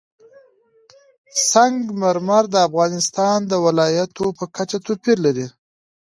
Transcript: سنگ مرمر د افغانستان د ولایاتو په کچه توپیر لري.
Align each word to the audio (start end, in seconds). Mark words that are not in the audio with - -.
سنگ 1.51 1.81
مرمر 2.01 2.43
د 2.53 2.55
افغانستان 2.67 3.37
د 3.47 3.53
ولایاتو 3.65 4.25
په 4.37 4.45
کچه 4.55 4.77
توپیر 4.87 5.17
لري. 5.25 5.47